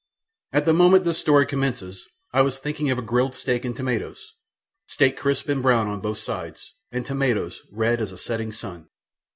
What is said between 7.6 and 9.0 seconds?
red as a setting sun!